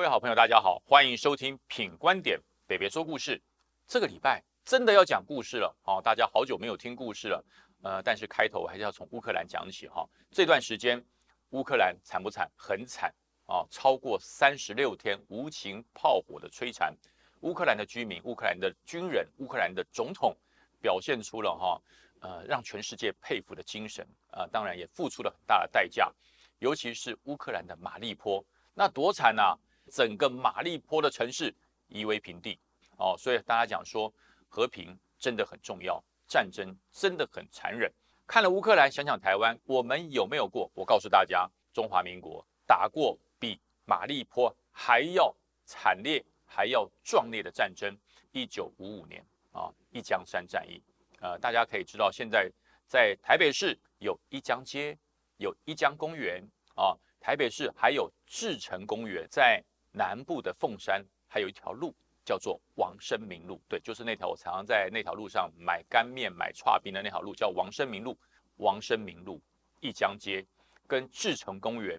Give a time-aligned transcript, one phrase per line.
[0.00, 3.38] 各位好朋友，大家好，欢迎收听品观点北别说故事。
[3.86, 7.44] 这个礼拜真的要讲故事了哦，大家好久没有听故事了，
[7.82, 10.08] 呃，但是开头还是要从乌克兰讲起哈。
[10.30, 11.04] 这段时间
[11.50, 12.50] 乌克兰惨不惨？
[12.56, 16.96] 很惨啊，超过三十六天无情炮火的摧残，
[17.40, 20.34] 乌克兰的居民、乌克兰的军人、乌克兰的总统
[20.80, 21.82] 表现出了哈，
[22.20, 26.10] 呃，让全世界佩服的精神啊，当然也付出了很大的代价，
[26.58, 29.54] 尤其是乌克兰的马利坡，那多惨呐！
[29.90, 31.54] 整个马利坡的城市
[31.88, 32.58] 夷为平地
[32.96, 34.12] 哦，所以大家讲说
[34.48, 37.92] 和平真的很重要，战争真的很残忍。
[38.26, 40.70] 看了乌克兰，想想台湾，我们有没有过？
[40.74, 47.96] 我告诉大家，中华民国打过比马利坡还要惨烈、还要壮烈的战争。
[48.30, 50.80] 一九五五年啊，一江山战役。
[51.20, 52.48] 呃，大家可以知道，现在
[52.86, 54.96] 在台北市有一江街，
[55.38, 59.60] 有一江公园啊，台北市还有志成公园在。
[59.92, 68.16] 南部的凤山还有一条路叫做王生明路，对，就是那条我常常在那条路上买干面、买串冰的那条路，叫王生明路。
[68.56, 69.40] 王生明路、
[69.80, 70.46] 一江街
[70.86, 71.98] 跟志成公园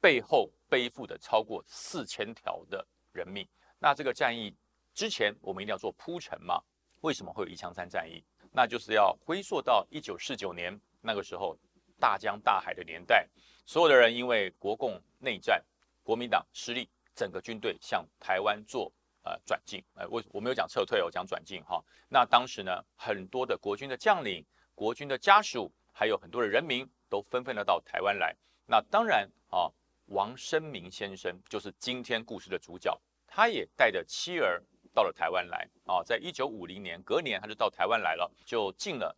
[0.00, 3.48] 背后背负的超过四千条的人命。
[3.78, 4.52] 那这个战役
[4.92, 6.60] 之前我们一定要做铺陈嘛？
[7.02, 8.24] 为什么会有一枪山战役？
[8.50, 11.56] 那就是要回溯到一九四九年那个时候
[12.00, 13.24] 大江大海的年代，
[13.64, 15.64] 所有的人因为国共内战，
[16.02, 16.90] 国民党失利。
[17.20, 18.90] 整个军队向台湾做
[19.24, 21.78] 呃转进，呃，我我没有讲撤退，我讲转进哈。
[22.08, 24.42] 那当时呢，很多的国军的将领、
[24.74, 28.34] 国军的家属，还有很多的人民都纷纷的到台湾来。
[28.64, 29.70] 那当然啊，
[30.06, 34.58] 王生明先生就是今天故事的主角，他也带着妻儿
[34.94, 36.02] 到了台湾来啊。
[36.02, 39.14] 在一九五零年隔年，他就到台湾来了，就进了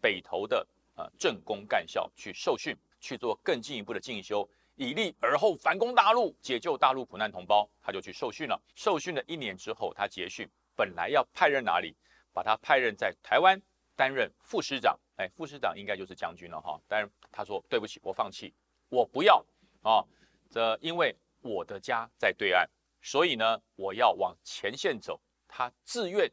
[0.00, 4.48] 北投的呃政工干校去受训，去做更进一步的进修。
[4.76, 8.60] 以立而后反攻大陆，解救大陆苦难同胞，他就去受训了。
[8.74, 11.94] 受训了一年之后，他结训，本来要派任哪里？
[12.32, 13.60] 把他派任在台湾
[13.94, 14.98] 担任副师长。
[15.16, 16.80] 哎，副师长应该就是将军了哈。
[16.88, 18.54] 但是他说：“对不起，我放弃，
[18.88, 19.44] 我不要
[19.82, 20.02] 啊！
[20.50, 22.66] 这因为我的家在对岸，
[23.02, 25.20] 所以呢，我要往前线走。
[25.46, 26.26] 他自愿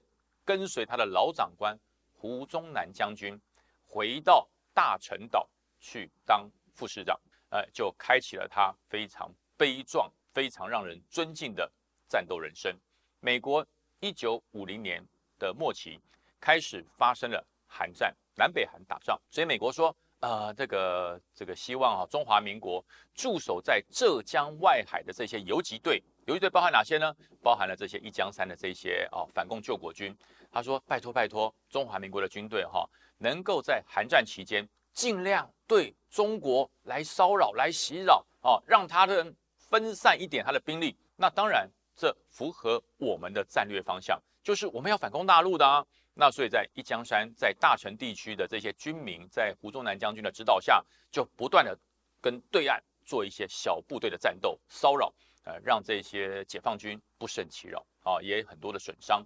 [0.45, 1.77] 跟随他的老长官
[2.13, 3.37] 胡宗南将军
[3.85, 5.47] 回到大陈岛
[5.79, 7.19] 去当副师长。”
[7.49, 11.71] 呃，就开启了他非常悲壮、非常让人尊敬的
[12.07, 12.75] 战斗人生。
[13.19, 13.65] 美国
[13.99, 15.03] 一九五零年
[15.37, 15.99] 的末期
[16.39, 22.83] 开始发生了韩战，南北韩打仗，所以美国说，呃，这个这个希望啊，中华民国
[23.13, 27.15] 驻守在浙江外海的这些游击队，游击队包含哪些呢？
[27.41, 30.15] 包含了这些一江山的这些哦反共救国军。
[30.51, 35.95] 他说，拜托拜托，中华民国的军队哈，能够在韩战期间尽量对。
[36.09, 40.97] 中国来骚扰、来袭扰啊，让他的分散一点他的兵力。
[41.15, 45.85] 那当然，这符合我们的战略方向，就是我们要反攻大陆的啊。
[46.15, 51.77] 那所以在一江山、在大陈地区的这些军民，在胡宗南将军的指导下，就不断的
[52.19, 55.13] 跟对岸做一些小部队的战斗骚扰，
[55.43, 59.23] 呃，让这些解放军不胜其扰啊，也很多的损伤。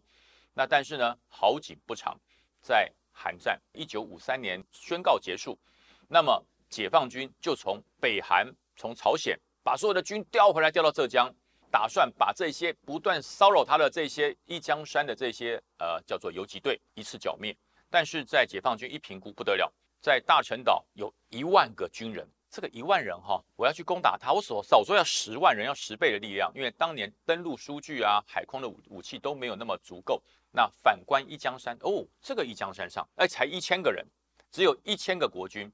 [0.53, 2.19] 那但是呢，好景不长，
[2.59, 5.57] 在韩战一九五三年宣告结束，
[6.09, 6.43] 那么。
[6.69, 11.31] 解放军就从北韩、从朝鲜把所有的军调回来，调到浙江，
[11.69, 17.55] 打算把这些不断骚扰他的这些一江山的这些呃叫做游击队一次剿灭。
[17.91, 30.19] 但是在解放军一评估不得了，在大陈岛有一万个军人，这个一万人哈，我要去攻打他，我所少说要十万人，要十倍的力量，因为当年登陆数据啊、海空的武武器都没有那么足够。
[30.55, 34.05] 那反观一江山哦，这个一江山上哎才一千个人，
[34.51, 35.69] 只有一千个国军。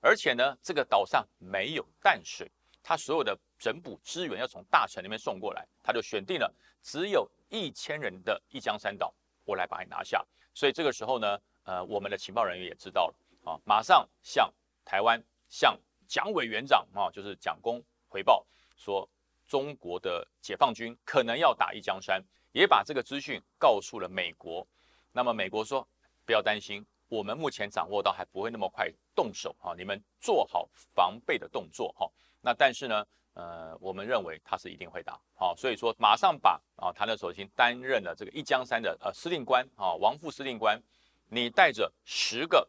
[0.00, 2.50] 而且呢，这个岛上没有淡水，
[2.82, 10.24] 他所有的整补资源要从大城那边送过来，他就选定了只有一千人的一江山岛，我来把你拿下。
[10.54, 13.14] 所以这个时候呢，呃，我们的情报人员也知道了
[13.52, 14.52] 啊，马上向
[14.84, 15.78] 台湾向
[16.08, 18.44] 蒋委员长啊，就是蒋公回报
[18.76, 19.08] 说，
[19.46, 22.20] 中国的解放军可能要打一江山，
[22.52, 24.66] 也把这个资讯告诉了美国。
[25.12, 25.86] 那么美国说，
[26.24, 26.84] 不要担心。
[27.08, 32.10] 我们目前掌握到还不会那么快动手哈，你们做好防备的动作哈。
[32.40, 40.82] 那但是呢，呃，我们认为他是一定会打好，所以说马上把啊，他那时候已经担任了这个一江山的呃司令官啊，王副司令官，
[41.28, 42.66] 你带着十个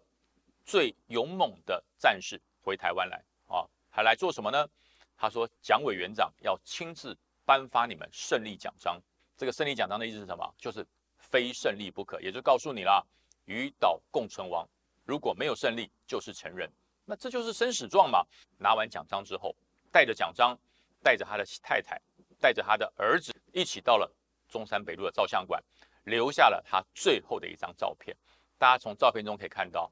[0.65, 4.68] 最勇猛的战士回台湾来啊，还来做什么呢？
[5.15, 9.01] 他说蒋委员长要亲自颁发你们胜利奖章。
[9.43, 10.55] 这个胜利奖章的意思是什么？
[10.57, 10.87] 就是
[11.17, 13.05] 非胜利不可，也就告诉你了。
[13.43, 14.65] 与岛共存亡，
[15.03, 16.71] 如果没有胜利，就是承认，
[17.03, 18.25] 那这就是生死状嘛。
[18.57, 19.53] 拿完奖章之后，
[19.91, 20.57] 带着奖章，
[21.01, 22.01] 带着他的太太，
[22.39, 24.09] 带着他的儿子一起到了
[24.47, 25.61] 中山北路的照相馆，
[26.05, 28.15] 留下了他最后的一张照片。
[28.57, 29.91] 大家从照片中可以看到，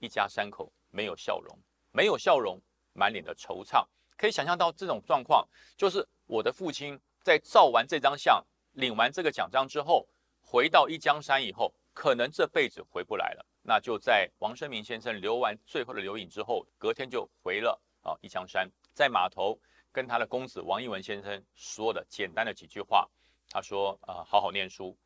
[0.00, 1.58] 一家三口没有笑容，
[1.92, 2.58] 没有笑容，
[2.94, 3.86] 满脸的惆怅。
[4.16, 5.46] 可以想象到这种状况，
[5.76, 8.42] 就是我的父亲在照完这张相、
[8.78, 10.08] 领完这个奖章之后，
[10.40, 13.44] 回到一江山以后，可能这辈子回不来了。
[13.60, 19.58] 那就在王生明先生留完最后的留影之后，隔天就回了啊一江山，在码头
[19.90, 23.08] 跟他的公子王一文先生说的简单的几句话。
[23.50, 24.96] 他说：“呃，好好念书，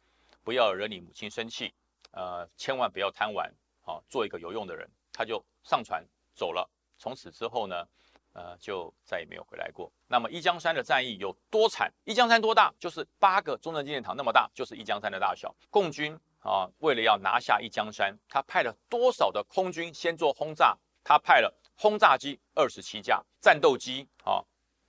[0.45, 1.73] 不要惹你母亲生气，
[2.11, 6.69] 呃，千万不要贪玩，好，做一个有用的人。”他就上船走了。
[6.99, 7.89] 从此之后呢？
[8.33, 9.93] 呃，就再也没有回来过。
[10.07, 11.93] 那么一江山的战役有多惨？
[12.05, 12.73] 一江山多大？
[12.79, 15.55] 就是八个中正纪念堂那么大，就是一江山的大小。
[15.69, 20.77] 共军啊，为了要拿下一江山，他派了多少的空军先做轰炸？
[21.05, 24.43] 他派了轰炸机二十七架，战斗机啊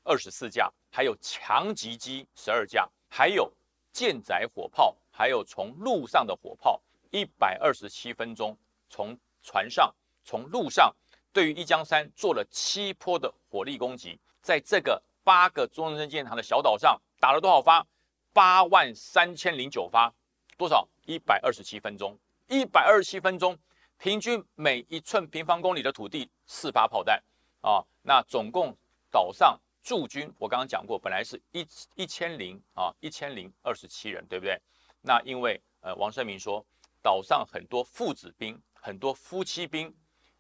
[0.04, 3.52] 二十四架，还有强击机十二架，还有
[3.92, 6.82] 舰载火炮，还有从陆上的火炮，
[7.12, 8.58] 一百二十七分钟
[8.90, 9.94] 从船上
[10.24, 10.96] 从陆上。
[11.34, 17.86] 对于一江山做了七波的火力攻击，在这个八个中正纪念堂的小岛上打了多少发？
[18.32, 20.14] 八万三千零九发，
[20.58, 20.88] 多少？
[21.06, 23.58] 一百二十七分钟，一百二十七分钟，
[23.98, 27.22] 平均每一寸平方公里的土地四发炮弹
[27.62, 27.84] 啊！
[28.04, 28.76] 那总共
[29.12, 34.58] 岛上驻军，我刚刚讲过，本来是一一千零啊一千零二十七人，对不对？
[35.02, 36.66] 那因为呃王生明说，
[37.02, 39.94] 岛上很多父子兵，很多夫妻兵。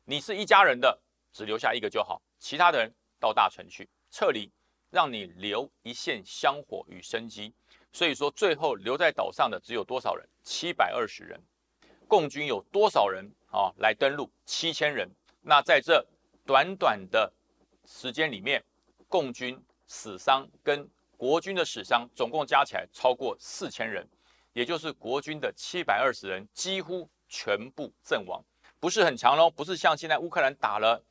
[0.05, 1.01] 你是一家人的，
[1.31, 4.51] 只留下一个就好，其他的人到大城去撤离，
[4.89, 7.53] 让你留一线香火与生机。
[7.93, 10.27] 所以说，最后留在岛上的只有多少人？
[10.43, 11.41] 七百二十人。
[12.05, 13.71] 共军有多少人啊？
[13.77, 15.09] 来登陆七千人。
[15.41, 16.05] 那在这
[16.45, 17.31] 短短的
[17.85, 18.61] 时间里面，
[19.07, 19.57] 共军
[19.87, 20.85] 死伤跟
[21.15, 24.05] 国军的死伤总共加起来超过四千人，
[24.51, 28.43] 也就是国军的七百二十人几乎全部阵亡。
[28.83, 31.01] 不是很长喽，不是像现在乌克兰打了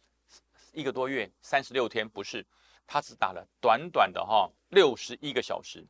[0.75, 2.45] 一个多月，三十六天，不是，
[2.87, 5.83] 他只打了短短的哈六十一个小时，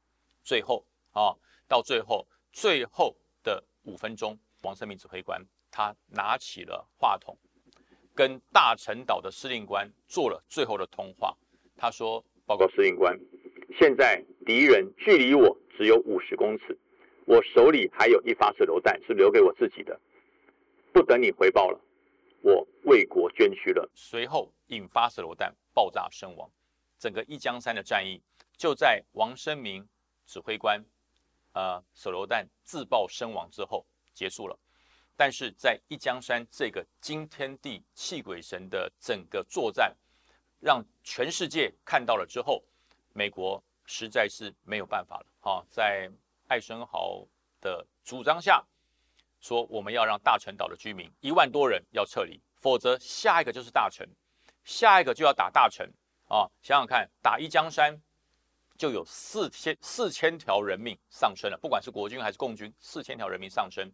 [0.45, 1.35] 最后啊，
[1.67, 7.37] 到最后最后的五分钟，王生明指挥官他拿起了话筒，
[8.15, 11.37] 跟大陈岛的司令官做了最后的通话。
[11.77, 13.19] 他说：“报告司令官，
[13.77, 16.79] 现在敌人距离我只有五十公尺，
[17.27, 20.01] 我手里还有一发手榴弹，是留给我自己的。”
[20.93, 21.81] 不等你回报了，
[22.43, 23.91] 我为国捐躯了。
[23.95, 26.51] 随后引发手榴弹爆炸身亡，
[26.99, 28.21] 整个一江山的战役
[28.59, 29.89] 就在王生明
[30.27, 30.85] 指挥官，
[31.55, 34.59] 呃，手榴弹自爆身亡之后结束了。
[35.17, 39.97] 但是在一江山这个惊天地泣鬼神的整个作战，
[40.61, 42.63] 让全世界看到了之后，
[43.15, 45.27] 美国实在是没有办法了。
[45.41, 46.11] 哈，在
[46.49, 47.27] 艾森豪
[47.63, 48.63] 的主张下。
[49.43, 54.09] 说我们要让大陈岛的居民一万多人要撤离，否则下一个就是大陈，
[54.63, 55.93] 下一个就要打大陈
[56.29, 56.49] 啊！
[56.63, 58.01] 想想看，打一江山
[58.79, 63.91] 就有四千四千条人命丧生了，不管是国军还是共军，四千条人命丧生。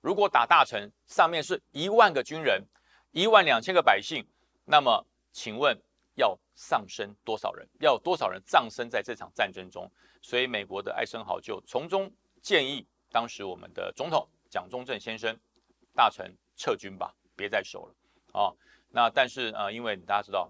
[0.00, 2.64] 如果打大陈，上面是一万个军人，
[3.10, 4.24] 一万两千个百姓，
[4.64, 5.76] 那么请问
[6.14, 7.68] 要丧生多少人？
[7.80, 9.90] 要多少人葬身在这场战争中？
[10.22, 12.08] 所以美国的艾森豪就从中
[12.40, 14.28] 建议当时我们的总统。
[14.54, 15.36] 蒋中正先生，
[15.96, 18.54] 大臣撤军吧，别再守了啊！
[18.88, 20.48] 那但是呃，因为大家知道，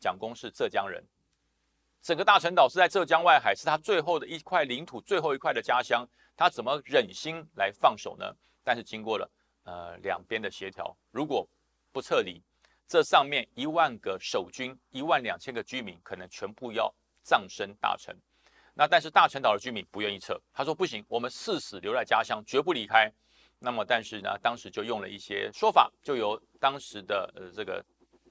[0.00, 1.04] 蒋公是浙江人，
[2.00, 8.34] 整个大陈岛是在浙江外海，是他最后的一块领土，最后一块的家乡，他怎么忍心来放手呢？
[8.62, 9.30] 但是经过了
[9.64, 11.46] 呃两边的协调，如果
[11.92, 12.42] 不撤离，
[12.88, 18.16] 这上面一万个守军，一万两千个居民，可能全部要葬身大陈。
[18.72, 23.12] 那但是大陈岛的居民不愿意撤，他说不行，我们誓死留在家乡，绝不离开。
[23.58, 27.82] 那么，但是呢，当时就用了一些说法，就由当时的呃这个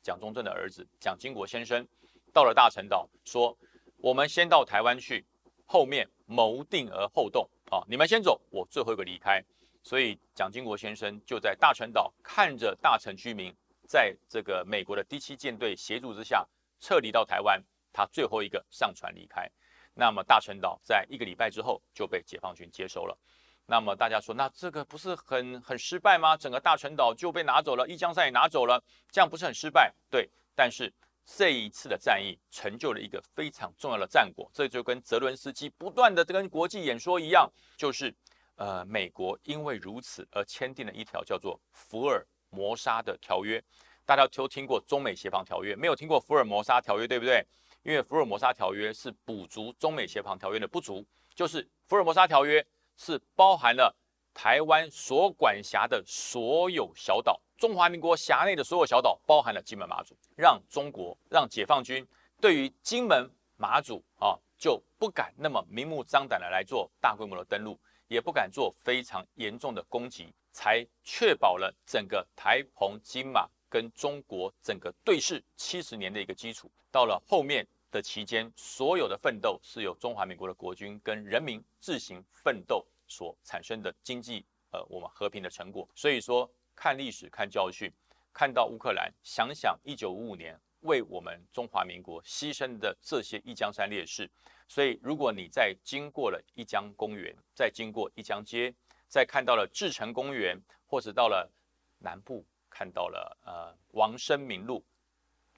[0.01, 1.87] 蒋中正的儿子蒋经国先生
[2.31, 3.57] 到了大陈岛，说
[3.97, 5.25] 我们先到台湾去，
[5.65, 9.43] 后面谋定而后动啊，你们先走，我最后一个离开。
[9.81, 13.53] 所以蒋经国先生就在大陈岛看着大陈居民
[13.87, 16.47] 在这个美国的第七舰队协助之下
[16.79, 17.61] 撤离到台湾，
[17.91, 19.49] 他最后一个上船离开。
[19.93, 23.17] 那么大陈岛在一个礼拜之后就被解放军接收了。
[23.65, 26.35] 那么大家说，那这个不是很很失败吗？
[26.35, 29.93] 整个大陈岛就被拿走了，一江山也拿走了，这样不是很失败？
[30.09, 30.93] 对，但是
[31.25, 38.13] 这一次的战役成就了一个非常重要的战果，这就跟泽伦斯基不断的跟国际演说一样，就是
[38.55, 43.63] 呃，美国因为如此而签订了一条叫做福尔摩沙的条约。
[44.05, 47.41] 大家都听过中美协防条约，没有听过福尔摩沙条约，对不对？
[47.83, 52.65] 因为福尔摩沙条约是补足中美协防条约的不足，就是福尔摩沙条约
[52.97, 53.95] 是包含了
[54.33, 62.07] 台湾所管辖的所有小岛，中华民国辖内的所有小岛，包含了金门、马祖，让中国让解放军
[62.39, 73.47] 对于金门、马祖啊就不敢那么明目张胆的来做大规模的登陆，也不敢做非常严重的攻击，才确保了整个台澎金马。
[73.73, 85.87] 跟中国整个对峙七十年的一个基础，到了后面的期间，所有的奋斗是由中华民国的国军跟人民自行奋斗所产生的经济，呃，我们和平的成果。
[85.93, 87.93] 所以说，看历史，看教训，
[88.33, 94.27] 看到乌克兰，想想一九五五年为我们中华民国牺牲的这些一江山烈士。
[94.67, 98.73] 所以，如果你在经过了一江公园，再经过一江街，
[99.07, 101.47] 再看到了志诚公园，或者到了
[101.99, 102.43] 南部。
[102.75, 104.83] 看到了呃王生明路，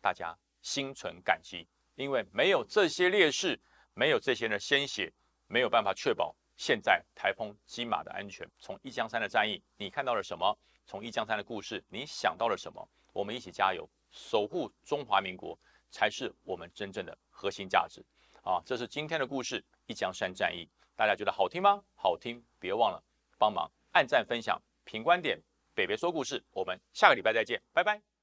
[0.01, 3.59] 大家心存感激，因为没有这些烈士，
[3.93, 5.11] 没有这些的鲜血，
[5.47, 8.47] 没有办法确保现在台风金马的安全。
[8.59, 10.57] 从一江山的战役，你看到了什么？
[10.85, 12.87] 从一江山的故事，你想到了什么？
[13.11, 15.57] 我们一起加油，守护中华民国，
[15.89, 18.03] 才是我们真正的核心价值
[18.43, 18.61] 啊！
[18.65, 20.69] 这是今天的故事——一江山战役。
[20.95, 21.81] 大家觉得好听吗？
[21.95, 23.01] 好听，别忘了
[23.37, 25.41] 帮忙按赞、分享、评观点。
[25.73, 28.14] 北北说故事，我们下个礼拜再见，拜拜。